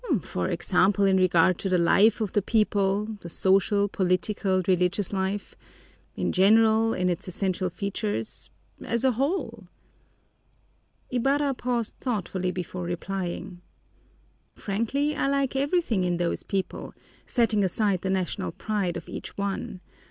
"For 0.21 0.47
example, 0.49 1.05
in 1.05 1.17
regard 1.17 1.59
to 1.59 1.69
the 1.69 1.77
life 1.77 2.21
of 2.21 2.31
the 2.31 2.41
people 2.41 3.17
the 3.21 3.29
social, 3.29 3.87
political, 3.87 4.63
religious 4.67 5.13
life 5.13 5.53
in 6.15 6.31
general, 6.31 6.95
in 6.95 7.07
its 7.07 7.27
essential 7.27 7.69
features 7.69 8.49
as 8.83 9.03
a 9.03 9.11
whole." 9.11 9.67
Ibarra 11.11 11.53
paused 11.53 11.93
thoughtfully 12.01 12.49
before 12.49 12.85
replying. 12.85 13.61
"Frankly, 14.55 15.15
I 15.15 15.27
like 15.27 15.55
everything 15.55 16.03
in 16.03 16.17
those 16.17 16.41
people, 16.41 16.95
setting 17.27 17.63
aside 17.63 18.01
the 18.01 18.09
national 18.09 18.53
pride 18.53 18.97
of 18.97 19.07
each 19.07 19.37
one. 19.37 19.81